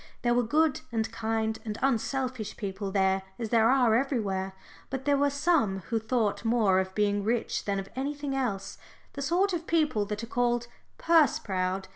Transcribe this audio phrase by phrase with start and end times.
[0.23, 4.53] There were good and kind and unselfish people there as there are everywhere,
[4.89, 8.79] but there were some who thought more of being rich than of anything else
[9.13, 10.65] the sort of people that are called
[10.97, 11.87] "purse proud."